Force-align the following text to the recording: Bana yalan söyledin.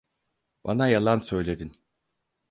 Bana 0.65 0.87
yalan 0.87 1.19
söyledin. 1.19 1.75